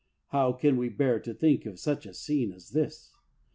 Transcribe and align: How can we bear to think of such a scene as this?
How 0.29 0.51
can 0.53 0.77
we 0.77 0.89
bear 0.89 1.19
to 1.19 1.31
think 1.31 1.67
of 1.67 1.77
such 1.79 2.07
a 2.07 2.13
scene 2.15 2.51
as 2.53 2.71
this? 2.71 3.11